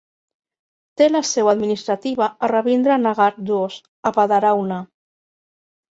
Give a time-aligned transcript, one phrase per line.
[1.01, 3.79] Té la seu administrativa a Ravindra Nagar Dhoos
[4.11, 4.85] a Padarauna.